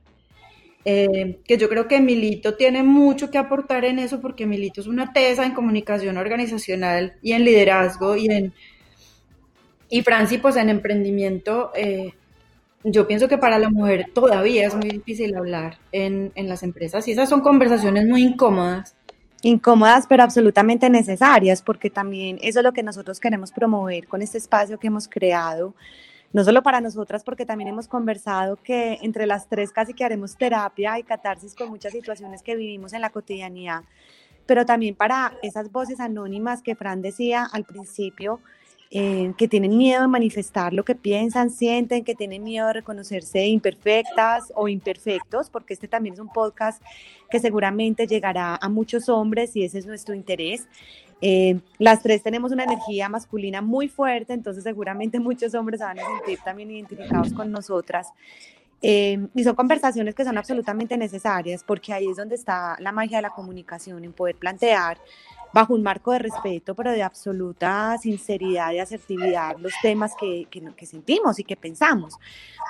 Eh, 0.83 1.39
que 1.45 1.57
yo 1.57 1.69
creo 1.69 1.87
que 1.87 2.01
Milito 2.01 2.55
tiene 2.55 2.81
mucho 2.81 3.29
que 3.29 3.37
aportar 3.37 3.85
en 3.85 3.99
eso, 3.99 4.19
porque 4.19 4.47
Milito 4.47 4.81
es 4.81 4.87
una 4.87 5.13
tesa 5.13 5.45
en 5.45 5.53
comunicación 5.53 6.17
organizacional 6.17 7.13
y 7.21 7.33
en 7.33 7.43
liderazgo 7.43 8.15
y 8.15 8.27
en 8.27 8.53
y 9.89 10.01
Franci 10.03 10.37
pues 10.37 10.55
en 10.55 10.69
emprendimiento 10.69 11.71
eh, 11.75 12.13
yo 12.83 13.07
pienso 13.07 13.27
que 13.27 13.37
para 13.37 13.59
la 13.59 13.69
mujer 13.69 14.07
todavía 14.13 14.65
es 14.65 14.75
muy 14.75 14.89
difícil 14.89 15.35
hablar 15.35 15.77
en, 15.91 16.31
en, 16.35 16.49
las 16.49 16.63
empresas 16.63 17.07
y 17.07 17.11
esas 17.11 17.29
son 17.29 17.41
conversaciones 17.41 18.07
muy 18.07 18.23
incómodas. 18.23 18.95
Incómodas, 19.43 20.05
pero 20.07 20.23
absolutamente 20.23 20.89
necesarias, 20.89 21.61
porque 21.61 21.89
también 21.89 22.37
eso 22.41 22.59
es 22.59 22.63
lo 22.63 22.73
que 22.73 22.83
nosotros 22.83 23.19
queremos 23.19 23.51
promover 23.51 24.07
con 24.07 24.21
este 24.21 24.37
espacio 24.37 24.79
que 24.79 24.87
hemos 24.87 25.07
creado, 25.07 25.75
no 26.33 26.43
solo 26.43 26.63
para 26.63 26.81
nosotras, 26.81 27.23
porque 27.23 27.45
también 27.45 27.69
hemos 27.69 27.87
conversado 27.87 28.55
que 28.57 28.99
entre 29.01 29.25
las 29.25 29.47
tres 29.47 29.71
casi 29.71 29.93
que 29.93 30.03
haremos 30.03 30.37
terapia 30.37 30.97
y 30.97 31.03
catarsis 31.03 31.55
con 31.55 31.69
muchas 31.69 31.91
situaciones 31.91 32.41
que 32.41 32.55
vivimos 32.55 32.93
en 32.93 33.01
la 33.01 33.09
cotidianidad, 33.09 33.83
pero 34.45 34.65
también 34.65 34.95
para 34.95 35.33
esas 35.41 35.71
voces 35.71 35.99
anónimas 35.99 36.61
que 36.61 36.75
Fran 36.75 37.01
decía 37.01 37.45
al 37.51 37.65
principio, 37.65 38.39
eh, 38.93 39.33
que 39.37 39.47
tienen 39.47 39.77
miedo 39.77 40.01
de 40.01 40.07
manifestar 40.09 40.73
lo 40.73 40.83
que 40.83 40.95
piensan, 40.95 41.49
sienten, 41.49 42.03
que 42.03 42.13
tienen 42.13 42.43
miedo 42.43 42.67
de 42.67 42.73
reconocerse 42.73 43.47
imperfectas 43.47 44.51
o 44.53 44.67
imperfectos, 44.67 45.49
porque 45.49 45.73
este 45.73 45.87
también 45.87 46.15
es 46.15 46.19
un 46.19 46.27
podcast 46.27 46.83
que 47.29 47.39
seguramente 47.39 48.05
llegará 48.05 48.57
a 48.57 48.67
muchos 48.67 49.07
hombres 49.07 49.55
y 49.55 49.63
ese 49.63 49.79
es 49.79 49.85
nuestro 49.85 50.13
interés. 50.13 50.67
Eh, 51.21 51.59
las 51.77 52.01
tres 52.01 52.23
tenemos 52.23 52.51
una 52.51 52.63
energía 52.63 53.07
masculina 53.07 53.61
muy 53.61 53.87
fuerte, 53.87 54.33
entonces 54.33 54.63
seguramente 54.63 55.19
muchos 55.21 55.53
hombres 55.53 55.79
van 55.79 55.99
a 55.99 56.05
sentir 56.05 56.39
también 56.43 56.71
identificados 56.71 57.31
con 57.33 57.51
nosotras. 57.51 58.07
Eh, 58.83 59.27
y 59.35 59.43
son 59.43 59.55
conversaciones 59.55 60.15
que 60.15 60.25
son 60.25 60.39
absolutamente 60.39 60.97
necesarias 60.97 61.63
porque 61.63 61.93
ahí 61.93 62.07
es 62.09 62.17
donde 62.17 62.33
está 62.33 62.75
la 62.79 62.91
magia 62.91 63.19
de 63.19 63.21
la 63.21 63.29
comunicación, 63.29 64.03
en 64.03 64.11
poder 64.11 64.35
plantear 64.35 64.97
bajo 65.53 65.73
un 65.73 65.83
marco 65.83 66.11
de 66.11 66.19
respeto, 66.19 66.75
pero 66.75 66.91
de 66.91 67.03
absoluta 67.03 67.97
sinceridad 67.97 68.71
y 68.71 68.79
asertividad 68.79 69.57
los 69.57 69.73
temas 69.81 70.13
que, 70.19 70.47
que, 70.49 70.85
sentimos 70.85 71.39
y 71.39 71.43
que 71.43 71.55
pensamos. 71.55 72.15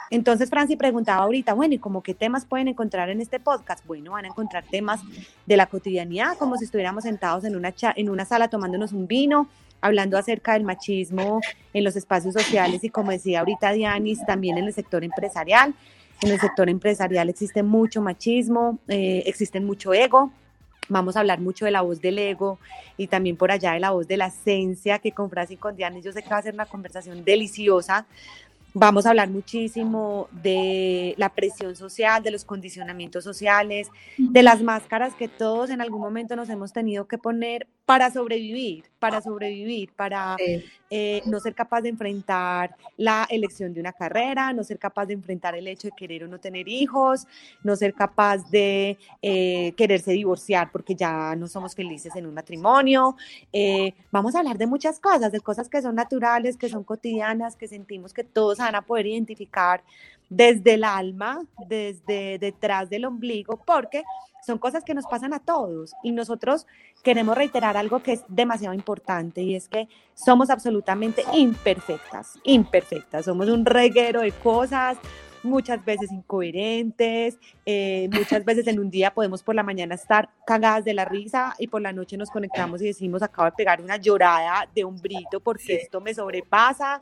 Entonces, 0.09 0.49
Franci 0.49 0.75
preguntaba 0.75 1.23
ahorita, 1.23 1.53
bueno, 1.53 1.73
¿y 1.75 1.79
cómo 1.79 2.01
qué 2.01 2.13
temas 2.13 2.45
pueden 2.45 2.67
encontrar 2.67 3.09
en 3.09 3.21
este 3.21 3.39
podcast? 3.39 3.85
Bueno, 3.85 4.11
van 4.11 4.25
a 4.25 4.29
encontrar 4.29 4.63
temas 4.69 5.01
de 5.45 5.57
la 5.57 5.67
cotidianidad, 5.67 6.37
como 6.37 6.57
si 6.57 6.65
estuviéramos 6.65 7.03
sentados 7.03 7.43
en 7.43 7.55
una, 7.55 7.73
en 7.95 8.09
una 8.09 8.25
sala 8.25 8.49
tomándonos 8.49 8.93
un 8.93 9.07
vino, 9.07 9.47
hablando 9.81 10.17
acerca 10.17 10.53
del 10.53 10.63
machismo 10.63 11.41
en 11.73 11.83
los 11.83 11.95
espacios 11.95 12.33
sociales 12.33 12.83
y 12.83 12.89
como 12.89 13.11
decía 13.11 13.39
ahorita 13.39 13.71
Dianis, 13.71 14.23
también 14.25 14.57
en 14.57 14.65
el 14.65 14.73
sector 14.73 15.03
empresarial. 15.03 15.73
En 16.21 16.29
el 16.29 16.39
sector 16.39 16.69
empresarial 16.69 17.29
existe 17.29 17.63
mucho 17.63 17.99
machismo, 17.99 18.77
eh, 18.87 19.23
existe 19.25 19.59
mucho 19.59 19.91
ego, 19.91 20.31
Vamos 20.91 21.15
a 21.15 21.21
hablar 21.21 21.39
mucho 21.39 21.63
de 21.63 21.71
la 21.71 21.79
voz 21.79 22.01
del 22.01 22.19
ego 22.19 22.59
y 22.97 23.07
también 23.07 23.37
por 23.37 23.49
allá 23.49 23.71
de 23.71 23.79
la 23.79 23.91
voz 23.91 24.09
de 24.09 24.17
la 24.17 24.27
esencia, 24.27 24.99
que 24.99 25.13
con 25.13 25.29
Francis 25.29 25.55
y 25.55 25.57
con 25.57 25.77
Diana 25.77 25.99
yo 25.99 26.11
sé 26.11 26.21
que 26.21 26.29
va 26.29 26.37
a 26.37 26.41
ser 26.41 26.53
una 26.53 26.65
conversación 26.65 27.23
deliciosa. 27.23 28.05
Vamos 28.73 29.05
a 29.05 29.11
hablar 29.11 29.29
muchísimo 29.29 30.27
de 30.31 31.13
la 31.17 31.29
presión 31.29 31.77
social, 31.77 32.23
de 32.23 32.31
los 32.31 32.43
condicionamientos 32.43 33.23
sociales, 33.23 33.87
de 34.17 34.43
las 34.43 34.61
máscaras 34.61 35.15
que 35.15 35.29
todos 35.29 35.69
en 35.69 35.79
algún 35.79 36.01
momento 36.01 36.35
nos 36.35 36.49
hemos 36.49 36.73
tenido 36.73 37.07
que 37.07 37.17
poner 37.17 37.67
para 37.91 38.09
sobrevivir, 38.09 38.85
para 38.99 39.21
sobrevivir, 39.21 39.91
para 39.91 40.37
eh, 40.89 41.21
no 41.25 41.41
ser 41.41 41.53
capaz 41.53 41.81
de 41.81 41.89
enfrentar 41.89 42.73
la 42.95 43.27
elección 43.29 43.73
de 43.73 43.81
una 43.81 43.91
carrera, 43.91 44.53
no 44.53 44.63
ser 44.63 44.79
capaz 44.79 45.07
de 45.07 45.13
enfrentar 45.13 45.55
el 45.55 45.67
hecho 45.67 45.89
de 45.89 45.93
querer 45.97 46.23
o 46.23 46.29
no 46.29 46.39
tener 46.39 46.69
hijos, 46.69 47.27
no 47.63 47.75
ser 47.75 47.93
capaz 47.93 48.49
de 48.49 48.97
eh, 49.21 49.73
quererse 49.75 50.13
divorciar 50.13 50.71
porque 50.71 50.95
ya 50.95 51.35
no 51.35 51.49
somos 51.49 51.75
felices 51.75 52.15
en 52.15 52.25
un 52.27 52.33
matrimonio. 52.33 53.17
Eh, 53.51 53.93
vamos 54.09 54.35
a 54.35 54.39
hablar 54.39 54.57
de 54.57 54.67
muchas 54.67 54.97
cosas, 55.01 55.33
de 55.33 55.41
cosas 55.41 55.67
que 55.67 55.81
son 55.81 55.95
naturales, 55.95 56.55
que 56.55 56.69
son 56.69 56.85
cotidianas, 56.85 57.57
que 57.57 57.67
sentimos 57.67 58.13
que 58.13 58.23
todos 58.23 58.59
van 58.59 58.75
a 58.75 58.83
poder 58.83 59.07
identificar 59.07 59.83
desde 60.29 60.75
el 60.75 60.85
alma, 60.85 61.45
desde 61.67 62.39
detrás 62.39 62.89
del 62.89 63.03
ombligo, 63.03 63.57
porque 63.65 64.05
son 64.45 64.57
cosas 64.57 64.83
que 64.83 64.93
nos 64.93 65.05
pasan 65.05 65.33
a 65.33 65.39
todos 65.39 65.93
y 66.03 66.11
nosotros 66.11 66.67
queremos 67.03 67.35
reiterar 67.35 67.77
algo 67.77 68.01
que 68.01 68.13
es 68.13 68.23
demasiado 68.27 68.73
importante 68.73 69.41
y 69.41 69.55
es 69.55 69.67
que 69.67 69.87
somos 70.13 70.49
absolutamente 70.49 71.23
imperfectas, 71.33 72.39
imperfectas, 72.43 73.25
somos 73.25 73.49
un 73.49 73.65
reguero 73.65 74.21
de 74.21 74.31
cosas, 74.31 74.97
muchas 75.43 75.83
veces 75.83 76.11
incoherentes, 76.11 77.37
eh, 77.65 78.09
muchas 78.11 78.45
veces 78.45 78.67
en 78.67 78.79
un 78.79 78.89
día 78.89 79.13
podemos 79.13 79.43
por 79.43 79.55
la 79.55 79.63
mañana 79.63 79.95
estar 79.95 80.29
cagadas 80.45 80.85
de 80.85 80.93
la 80.93 81.05
risa 81.05 81.55
y 81.57 81.67
por 81.67 81.81
la 81.81 81.93
noche 81.93 82.17
nos 82.17 82.29
conectamos 82.29 82.81
y 82.81 82.85
decimos 82.85 83.21
acabo 83.21 83.45
de 83.45 83.53
pegar 83.53 83.81
una 83.81 83.97
llorada 83.97 84.67
de 84.73 84.85
un 84.85 84.99
brito 85.01 85.39
porque 85.39 85.75
esto 85.75 86.01
me 86.01 86.13
sobrepasa. 86.13 87.01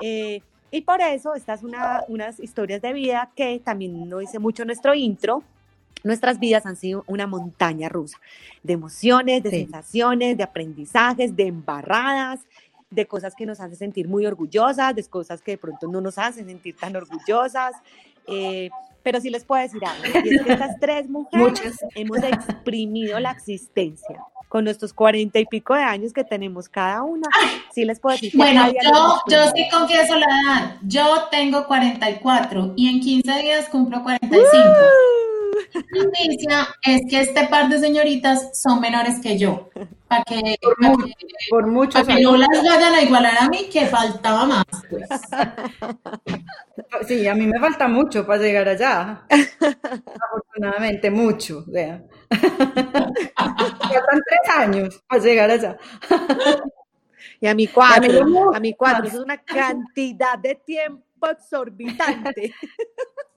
Eh, 0.00 0.42
y 0.70 0.82
por 0.82 1.00
eso 1.00 1.34
estas 1.34 1.60
son 1.60 1.70
una, 1.70 2.04
unas 2.08 2.38
historias 2.40 2.82
de 2.82 2.92
vida 2.92 3.30
que 3.34 3.60
también 3.64 4.08
no 4.08 4.18
dice 4.18 4.38
mucho 4.38 4.64
nuestro 4.64 4.94
intro. 4.94 5.42
Nuestras 6.04 6.38
vidas 6.38 6.64
han 6.66 6.76
sido 6.76 7.04
una 7.06 7.26
montaña 7.26 7.88
rusa 7.88 8.18
de 8.62 8.74
emociones, 8.74 9.42
de 9.42 9.50
sensaciones, 9.50 10.36
de 10.36 10.44
aprendizajes, 10.44 11.34
de 11.34 11.46
embarradas, 11.48 12.40
de 12.90 13.06
cosas 13.06 13.34
que 13.34 13.46
nos 13.46 13.60
hacen 13.60 13.76
sentir 13.76 14.08
muy 14.08 14.24
orgullosas, 14.24 14.94
de 14.94 15.04
cosas 15.04 15.42
que 15.42 15.52
de 15.52 15.58
pronto 15.58 15.88
no 15.88 16.00
nos 16.00 16.18
hacen 16.18 16.46
sentir 16.46 16.76
tan 16.76 16.94
orgullosas. 16.96 17.74
Eh, 18.26 18.70
pero 19.02 19.20
sí 19.20 19.30
les 19.30 19.44
puedo 19.44 19.62
decir 19.62 19.82
algo, 19.84 20.04
y 20.24 20.34
es 20.34 20.42
que 20.42 20.52
estas 20.52 20.78
tres 20.80 21.08
mujeres 21.08 21.78
hemos 21.94 22.18
exprimido 22.18 23.18
la 23.20 23.30
existencia 23.30 24.22
con 24.48 24.64
nuestros 24.64 24.92
cuarenta 24.92 25.38
y 25.38 25.46
pico 25.46 25.74
de 25.74 25.82
años 25.82 26.12
que 26.12 26.24
tenemos 26.24 26.68
cada 26.68 27.02
una. 27.02 27.28
Sí 27.72 27.84
les 27.84 28.00
puedo 28.00 28.14
decir. 28.14 28.32
bueno, 28.34 28.66
yo, 28.68 29.20
yo 29.28 29.50
sí 29.54 29.68
confieso 29.70 30.14
la 30.16 30.26
edad. 30.26 30.76
Yo 30.82 31.28
tengo 31.30 31.66
44 31.66 32.72
y 32.76 32.88
en 32.88 33.00
15 33.00 33.42
días 33.42 33.68
cumplo 33.68 34.02
45. 34.02 34.48
La 34.52 35.17
noticia 35.90 36.68
es 36.82 37.02
que 37.08 37.20
este 37.20 37.46
par 37.48 37.68
de 37.68 37.78
señoritas 37.78 38.60
son 38.60 38.80
menores 38.80 39.20
que 39.20 39.38
yo. 39.38 39.70
Para 40.08 40.24
que, 40.24 40.56
por, 41.50 41.66
mucho, 41.66 42.04
que 42.04 42.20
no 42.20 42.36
las 42.36 42.48
vayan 42.64 42.94
a 42.94 43.02
igualar 43.02 43.34
a 43.40 43.48
mí, 43.48 43.68
que 43.70 43.86
faltaba 43.86 44.46
más. 44.46 44.64
Pues. 44.90 45.08
Sí, 47.06 47.26
a 47.26 47.34
mí 47.34 47.46
me 47.46 47.58
falta 47.60 47.86
mucho 47.86 48.26
para 48.26 48.40
llegar 48.40 48.66
allá. 48.68 49.26
Afortunadamente, 49.28 51.10
mucho. 51.10 51.64
O 51.68 51.72
sea. 51.72 52.02
Faltan 52.30 54.22
tres 54.24 54.56
años 54.56 55.02
para 55.06 55.22
llegar 55.22 55.50
allá. 55.50 55.76
Y 57.40 57.46
a 57.46 57.54
mi 57.54 57.66
cuatro, 57.66 58.54
a 58.54 58.60
mi 58.60 58.74
cuatro, 58.74 59.06
es 59.06 59.14
una 59.14 59.38
cantidad 59.38 60.38
de 60.38 60.54
tiempo 60.54 61.28
exorbitante. 61.28 62.54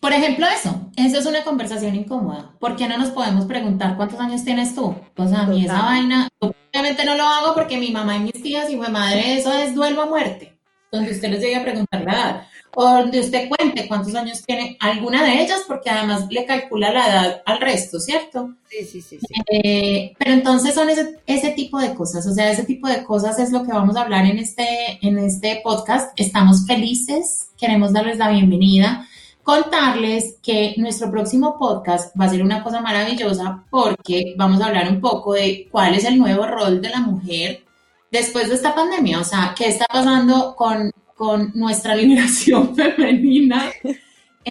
Por 0.00 0.14
ejemplo, 0.14 0.46
eso, 0.46 0.90
eso 0.96 1.18
es 1.18 1.26
una 1.26 1.44
conversación 1.44 1.94
incómoda. 1.94 2.54
¿Por 2.58 2.74
qué 2.74 2.88
no 2.88 2.96
nos 2.96 3.10
podemos 3.10 3.44
preguntar 3.44 3.98
cuántos 3.98 4.18
años 4.18 4.42
tienes 4.44 4.74
tú? 4.74 4.96
Pues 5.14 5.30
a 5.32 5.44
mí 5.44 5.66
esa 5.66 5.82
vaina, 5.82 6.26
obviamente 6.38 7.04
no 7.04 7.14
lo 7.16 7.24
hago 7.24 7.54
porque 7.54 7.76
mi 7.76 7.90
mamá 7.90 8.16
y 8.16 8.20
mis 8.20 8.42
tías 8.42 8.70
y 8.70 8.76
mi 8.76 8.88
madre, 8.88 9.34
eso 9.36 9.52
es 9.52 9.74
duelo 9.74 10.00
a 10.00 10.06
muerte. 10.06 10.56
Donde 10.90 11.12
usted 11.12 11.28
les 11.28 11.40
llegue 11.40 11.56
a 11.56 11.62
preguntar 11.62 12.02
la 12.02 12.12
edad. 12.12 12.46
O 12.74 12.82
donde 12.82 13.20
usted 13.20 13.48
cuente 13.48 13.86
cuántos 13.88 14.14
años 14.14 14.42
tiene 14.42 14.78
alguna 14.80 15.22
de 15.22 15.42
ellas, 15.42 15.64
porque 15.68 15.90
además 15.90 16.26
le 16.30 16.46
calcula 16.46 16.92
la 16.92 17.06
edad 17.06 17.42
al 17.44 17.60
resto, 17.60 18.00
¿cierto? 18.00 18.54
Sí, 18.70 18.84
sí, 18.84 19.02
sí. 19.02 19.18
Eh, 19.52 20.14
pero 20.18 20.30
entonces 20.30 20.74
son 20.74 20.88
ese, 20.88 21.18
ese 21.26 21.50
tipo 21.50 21.78
de 21.78 21.94
cosas, 21.94 22.26
o 22.26 22.32
sea, 22.32 22.50
ese 22.50 22.62
tipo 22.62 22.88
de 22.88 23.04
cosas 23.04 23.38
es 23.38 23.50
lo 23.50 23.64
que 23.64 23.72
vamos 23.72 23.96
a 23.96 24.02
hablar 24.02 24.24
en 24.24 24.38
este, 24.38 24.98
en 25.02 25.18
este 25.18 25.60
podcast. 25.62 26.12
Estamos 26.18 26.64
felices, 26.66 27.50
queremos 27.58 27.92
darles 27.92 28.18
la 28.18 28.30
bienvenida 28.30 29.06
contarles 29.50 30.36
que 30.40 30.74
nuestro 30.76 31.10
próximo 31.10 31.58
podcast 31.58 32.16
va 32.18 32.26
a 32.26 32.28
ser 32.28 32.40
una 32.40 32.62
cosa 32.62 32.80
maravillosa 32.80 33.64
porque 33.68 34.34
vamos 34.36 34.60
a 34.60 34.66
hablar 34.66 34.88
un 34.88 35.00
poco 35.00 35.32
de 35.32 35.66
cuál 35.72 35.96
es 35.96 36.04
el 36.04 36.18
nuevo 36.18 36.46
rol 36.46 36.80
de 36.80 36.88
la 36.88 37.00
mujer 37.00 37.64
después 38.12 38.48
de 38.48 38.54
esta 38.54 38.76
pandemia, 38.76 39.18
o 39.18 39.24
sea, 39.24 39.52
qué 39.58 39.66
está 39.66 39.86
pasando 39.86 40.54
con, 40.54 40.92
con 41.16 41.50
nuestra 41.56 41.96
liberación 42.00 42.76
femenina 42.76 43.72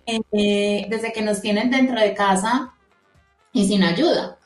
eh, 0.05 0.85
desde 0.89 1.13
que 1.13 1.21
nos 1.21 1.39
tienen 1.39 1.71
dentro 1.71 1.97
de 1.97 2.13
casa 2.13 2.73
y 3.53 3.65
sin 3.65 3.83
ayuda. 3.83 4.37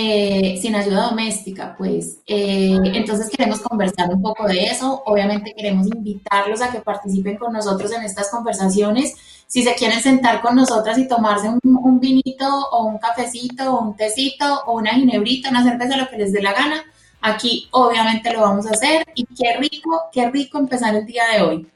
Eh, 0.00 0.56
sin 0.62 0.76
ayuda 0.76 1.08
doméstica, 1.08 1.74
pues. 1.76 2.20
Eh, 2.24 2.78
entonces 2.94 3.28
queremos 3.28 3.58
conversar 3.58 4.08
un 4.14 4.22
poco 4.22 4.46
de 4.46 4.66
eso. 4.66 5.02
Obviamente 5.04 5.52
queremos 5.56 5.88
invitarlos 5.88 6.62
a 6.62 6.70
que 6.70 6.78
participen 6.78 7.36
con 7.36 7.52
nosotros 7.52 7.90
en 7.90 8.04
estas 8.04 8.30
conversaciones 8.30 9.16
si 9.48 9.64
se 9.64 9.74
quieren 9.74 10.00
sentar 10.00 10.40
con 10.40 10.54
nosotras 10.54 10.98
y 10.98 11.08
tomarse 11.08 11.48
un, 11.48 11.98
vinito 11.98 12.46
o 12.70 12.84
un 12.84 12.98
cafecito 12.98 13.74
o 13.74 13.82
un 13.82 13.96
tecito 13.96 14.62
o 14.66 14.74
una 14.74 14.92
ginebrita, 14.92 15.50
una 15.50 15.64
cerveza, 15.64 15.96
lo 15.96 16.08
que 16.08 16.18
les 16.18 16.32
dé 16.32 16.42
la 16.42 16.52
gana, 16.52 16.84
aquí 17.20 17.66
obviamente 17.72 18.32
lo 18.32 18.42
vamos 18.42 18.66
a 18.66 18.70
hacer 18.70 19.04
y 19.16 19.26
qué 19.26 19.56
rico, 19.58 20.02
qué 20.12 20.30
rico 20.30 20.58
empezar 20.58 20.94
el 20.94 21.06
día 21.06 21.24
de 21.34 21.42
hoy. 21.42 21.66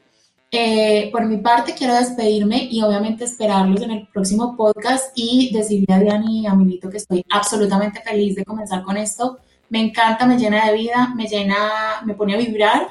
Eh, 0.55 1.09
por 1.11 1.25
mi 1.25 1.39
parte 1.39 1.73
quiero 1.73 1.95
despedirme 1.95 2.69
y 2.71 2.83
obviamente 2.83 3.25
esperarlos 3.25 3.81
en 3.81 3.91
el 3.91 4.07
próximo 4.09 4.55
podcast 4.55 5.11
y 5.15 5.51
decirle 5.51 5.95
a 5.95 5.99
Diani 5.99 6.43
y 6.43 6.47
a 6.47 6.53
Milito 6.53 6.91
que 6.91 6.99
estoy 6.99 7.25
absolutamente 7.31 8.03
feliz 8.03 8.37
de 8.37 8.45
comenzar 8.45 8.83
con 8.83 8.99
esto. 8.99 9.39
Me 9.71 9.81
encanta, 9.81 10.27
me 10.27 10.37
llena 10.37 10.67
de 10.67 10.77
vida, 10.77 11.15
me 11.17 11.25
llena, 11.25 12.03
me 12.05 12.13
pone 12.13 12.35
a 12.35 12.37
vibrar 12.37 12.87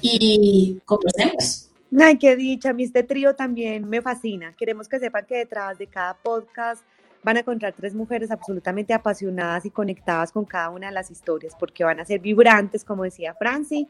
y 0.00 0.80
conversemos. 0.86 1.68
Ay, 2.00 2.16
qué 2.16 2.34
dicha, 2.34 2.70
a 2.70 2.72
mí 2.72 2.84
este 2.84 3.02
trío 3.02 3.34
también 3.34 3.86
me 3.86 4.00
fascina. 4.00 4.54
Queremos 4.56 4.88
que 4.88 4.98
sepan 4.98 5.26
que 5.26 5.36
detrás 5.36 5.76
de 5.76 5.88
cada 5.88 6.14
podcast 6.14 6.82
van 7.22 7.36
a 7.36 7.40
encontrar 7.40 7.72
tres 7.72 7.94
mujeres 7.94 8.30
absolutamente 8.30 8.92
apasionadas 8.92 9.64
y 9.64 9.70
conectadas 9.70 10.32
con 10.32 10.44
cada 10.44 10.70
una 10.70 10.88
de 10.88 10.92
las 10.92 11.10
historias, 11.10 11.54
porque 11.58 11.84
van 11.84 12.00
a 12.00 12.04
ser 12.04 12.20
vibrantes, 12.20 12.84
como 12.84 13.04
decía 13.04 13.34
Franci, 13.34 13.88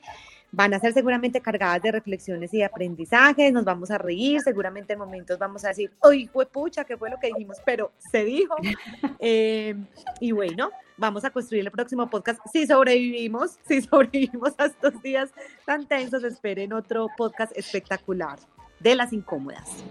van 0.50 0.74
a 0.74 0.78
ser 0.78 0.92
seguramente 0.92 1.40
cargadas 1.40 1.82
de 1.82 1.92
reflexiones 1.92 2.52
y 2.52 2.58
de 2.58 2.64
aprendizajes, 2.64 3.52
nos 3.52 3.64
vamos 3.64 3.90
a 3.90 3.98
reír, 3.98 4.40
seguramente 4.42 4.92
en 4.92 4.98
momentos 4.98 5.38
vamos 5.38 5.64
a 5.64 5.68
decir, 5.68 5.90
fue 6.32 6.46
pucha, 6.46 6.84
¿qué 6.84 6.96
fue 6.96 7.08
lo 7.08 7.18
que 7.18 7.28
dijimos? 7.28 7.58
Pero 7.64 7.92
se 7.98 8.24
dijo. 8.24 8.54
Eh, 9.24 9.76
y 10.18 10.32
bueno, 10.32 10.70
vamos 10.96 11.24
a 11.24 11.30
construir 11.30 11.64
el 11.64 11.70
próximo 11.70 12.10
podcast. 12.10 12.40
Si 12.52 12.66
sobrevivimos, 12.66 13.58
si 13.68 13.80
sobrevivimos 13.80 14.52
a 14.58 14.66
estos 14.66 15.00
días 15.00 15.30
tan 15.64 15.86
tensos, 15.86 16.24
esperen 16.24 16.72
otro 16.72 17.06
podcast 17.16 17.56
espectacular 17.56 18.40
de 18.80 18.96
las 18.96 19.12
incómodas. 19.12 19.84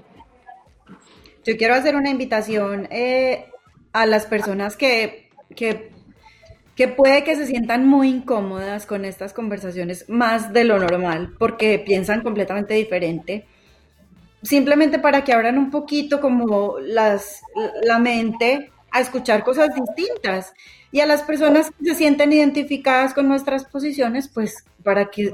Yo 1.43 1.58
quiero 1.58 1.73
hacer 1.73 1.95
una 1.95 2.10
invitación 2.10 2.88
eh, 2.91 3.45
a 3.93 4.06
las 4.06 4.25
personas 4.25 4.77
que, 4.77 5.30
que, 5.56 5.91
que 6.75 6.88
puede 6.88 7.23
que 7.23 7.36
se 7.36 7.47
sientan 7.47 7.88
muy 7.88 8.10
incómodas 8.10 8.86
con 8.86 9.06
estas 9.06 9.34
conversaciones 9.34 10.08
más 10.08 10.54
de 10.54 10.63
lo 10.63 10.80
normal, 10.80 11.34
porque 11.39 11.80
piensan 11.80 12.21
completamente 12.21 12.73
diferente. 12.75 13.45
Simplemente 14.43 14.97
para 14.97 15.23
que 15.23 15.34
abran 15.34 15.58
un 15.58 15.69
poquito 15.69 16.19
como 16.19 16.80
las, 16.80 17.41
la 17.84 17.99
mente 17.99 18.70
a 18.91 18.99
escuchar 18.99 19.43
cosas 19.43 19.69
distintas. 19.73 20.54
Y 20.91 20.99
a 20.99 21.06
las 21.06 21.23
personas 21.23 21.71
que 21.71 21.86
se 21.86 21.95
sienten 21.95 22.34
identificadas 22.34 23.13
con 23.13 23.27
nuestras 23.27 23.65
posiciones, 23.65 24.27
pues 24.27 24.65
para 24.84 25.10
que 25.10 25.34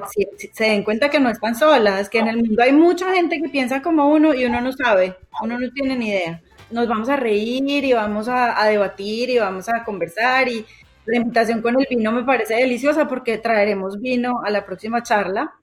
se, 0.53 0.63
den 0.63 0.83
cuenta 0.83 1.09
que 1.09 1.19
no 1.19 1.29
están 1.29 1.55
solas, 1.55 2.09
que 2.09 2.19
en 2.19 2.27
el 2.27 2.37
mundo 2.37 2.61
hay 2.61 2.71
mucha 2.71 3.11
gente 3.13 3.41
que 3.41 3.49
piensa 3.49 3.81
como 3.81 4.09
uno 4.09 4.33
y 4.33 4.45
uno 4.45 4.61
no 4.61 4.71
sabe, 4.71 5.15
uno 5.41 5.59
no 5.59 5.71
tiene 5.71 5.95
ni 5.95 6.09
idea. 6.09 6.41
Nos 6.69 6.87
vamos 6.87 7.09
a 7.09 7.15
reír 7.15 7.85
y 7.85 7.93
vamos 7.93 8.27
a, 8.27 8.63
debatir 8.65 9.29
y 9.29 9.39
vamos 9.39 9.67
a 9.69 9.83
conversar 9.83 10.47
y 10.47 10.65
la 11.05 11.17
invitación 11.17 11.61
con 11.61 11.79
el 11.79 11.87
vino 11.89 12.11
me 12.11 12.23
parece 12.23 12.55
deliciosa 12.55 13.07
porque 13.07 13.37
traeremos 13.37 13.99
vino 13.99 14.41
a 14.43 14.49
la 14.49 14.65
próxima 14.65 15.01
charla. 15.01 15.53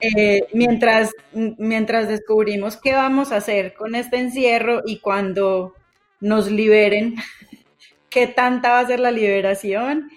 Eh, 0.00 0.48
mientras, 0.52 1.10
mientras 1.32 2.08
descubrimos 2.08 2.76
qué 2.76 2.92
vamos 2.92 3.30
a 3.30 3.36
hacer 3.36 3.74
con 3.74 3.94
este 3.94 4.16
encierro 4.16 4.80
y 4.84 4.98
cuando 4.98 5.74
nos 6.22 6.50
liberen, 6.50 7.16
qué 8.08 8.26
tanta 8.26 8.70
va 8.70 8.80
a 8.80 8.86
ser 8.86 9.00
la 9.00 9.10
liberación 9.10 10.10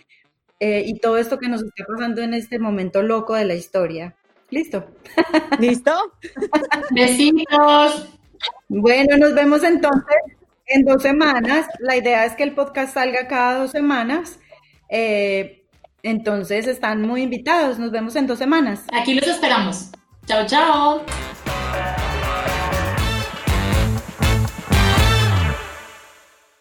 eh, 0.60 0.84
y 0.86 1.00
todo 1.00 1.18
esto 1.18 1.38
que 1.38 1.50
nos 1.50 1.63
está 1.63 1.84
pasando 1.86 2.22
en 2.22 2.34
este 2.34 2.60
momento 2.60 3.02
loco 3.02 3.34
de 3.34 3.46
la 3.46 3.56
historia. 3.56 4.15
¿Listo? 4.50 4.86
¿Listo? 5.60 5.91
Besitos. 6.91 8.08
Bueno, 8.70 9.18
nos 9.18 9.34
vemos 9.34 9.63
entonces 9.63 10.15
en 10.68 10.86
dos 10.86 11.02
semanas. 11.02 11.65
La 11.80 11.98
idea 11.98 12.26
es 12.26 12.34
que 12.34 12.44
el 12.44 12.54
podcast 12.54 12.94
salga 12.94 13.28
cada 13.28 13.60
dos 13.60 13.72
semanas. 13.72 14.39
Eh, 14.89 15.65
entonces 16.04 16.68
están 16.68 17.02
muy 17.02 17.24
invitados. 17.24 17.80
Nos 17.80 17.91
vemos 17.91 18.15
en 18.15 18.28
dos 18.28 18.38
semanas. 18.38 18.84
Aquí 18.94 19.15
los 19.15 19.28
esperamos. 19.28 19.91
Chao, 20.28 20.46
chao. 20.46 21.06